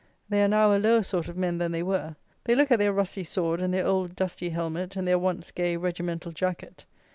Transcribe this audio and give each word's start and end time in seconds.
They 0.29 0.43
are 0.43 0.47
now 0.47 0.75
a 0.75 0.79
lower 0.81 1.03
sort 1.03 1.27
of 1.27 1.37
men 1.37 1.59
than 1.59 1.71
they 1.71 1.83
were. 1.83 2.15
They 2.45 2.55
look 2.55 2.71
at 2.71 2.79
their 2.79 2.91
rusty 2.91 3.23
sword 3.23 3.61
and 3.61 3.71
their 3.71 3.85
old 3.85 4.15
dusty 4.15 4.49
helmet 4.49 4.95
and 4.95 5.07
their 5.07 5.19
once 5.19 5.51
gay 5.51 5.77
regimental 5.77 6.31
jacket. 6.31 6.87